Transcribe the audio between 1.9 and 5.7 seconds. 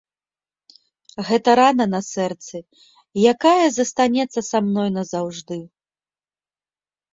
на сэрцы, якая застанецца са мной назаўжды.